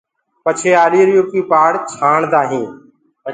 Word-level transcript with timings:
پڇي 0.43 0.69
آڏيريٚ 0.83 1.15
يو 1.17 1.23
ڪيٚ 1.31 1.47
پآڙي 1.49 1.79
ڪوُ 1.85 1.91
ڇآڻدآ 1.97 2.41
هينٚ 2.51 2.71